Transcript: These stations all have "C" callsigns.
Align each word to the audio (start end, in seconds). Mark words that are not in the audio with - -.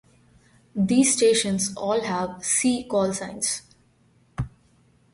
These 0.75 1.13
stations 1.13 1.75
all 1.77 2.01
have 2.01 2.43
"C" 2.43 2.87
callsigns. 2.89 3.61